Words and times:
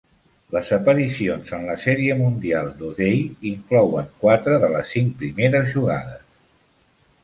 Les 0.53 0.69
aparicions 0.77 1.51
en 1.57 1.67
la 1.73 1.75
Sèrie 1.83 2.17
Mundial 2.23 2.73
d'O'Day 2.81 3.21
inclouen 3.53 4.11
quatre 4.27 4.61
de 4.67 4.75
les 4.77 4.93
cinc 4.97 5.17
primeres 5.25 5.75
jugades. 5.79 6.31